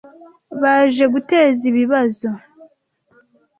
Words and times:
Baje 0.61 1.05
guteza 1.13 1.61
ibibazo. 1.71 2.29